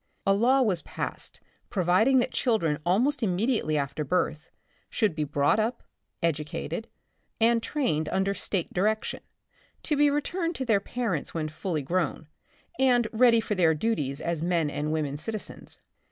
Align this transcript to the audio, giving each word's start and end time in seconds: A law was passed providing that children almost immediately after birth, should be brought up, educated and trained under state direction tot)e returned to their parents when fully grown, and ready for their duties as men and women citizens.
A 0.25 0.33
law 0.33 0.63
was 0.63 0.81
passed 0.81 1.41
providing 1.69 2.17
that 2.17 2.31
children 2.31 2.79
almost 2.87 3.21
immediately 3.21 3.77
after 3.77 4.03
birth, 4.03 4.49
should 4.89 5.13
be 5.13 5.23
brought 5.23 5.59
up, 5.59 5.83
educated 6.23 6.87
and 7.39 7.61
trained 7.61 8.09
under 8.09 8.33
state 8.33 8.73
direction 8.73 9.19
tot)e 9.83 10.09
returned 10.11 10.55
to 10.55 10.65
their 10.65 10.79
parents 10.79 11.35
when 11.35 11.49
fully 11.49 11.83
grown, 11.83 12.25
and 12.79 13.07
ready 13.13 13.39
for 13.39 13.53
their 13.53 13.75
duties 13.75 14.19
as 14.19 14.41
men 14.41 14.71
and 14.71 14.91
women 14.91 15.17
citizens. 15.17 15.79